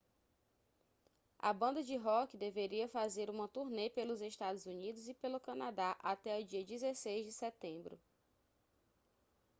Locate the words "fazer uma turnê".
2.87-3.87